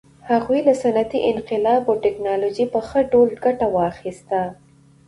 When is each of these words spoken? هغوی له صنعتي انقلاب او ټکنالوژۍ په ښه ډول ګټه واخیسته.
هغوی 0.29 0.59
له 0.67 0.73
صنعتي 0.81 1.19
انقلاب 1.31 1.83
او 1.89 1.95
ټکنالوژۍ 2.05 2.65
په 2.73 2.79
ښه 2.87 2.99
ډول 3.11 3.29
ګټه 3.45 3.65
واخیسته. 3.75 4.41